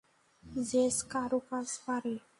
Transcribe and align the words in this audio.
JS 0.69 0.97
কারুকাজ 1.11 1.67
পারে। 1.85 2.13